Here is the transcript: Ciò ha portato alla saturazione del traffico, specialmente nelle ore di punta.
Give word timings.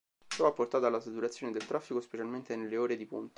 Ciò 0.25 0.47
ha 0.47 0.51
portato 0.51 0.87
alla 0.87 0.99
saturazione 0.99 1.51
del 1.51 1.67
traffico, 1.67 2.01
specialmente 2.01 2.55
nelle 2.55 2.75
ore 2.75 2.95
di 2.97 3.05
punta. 3.05 3.29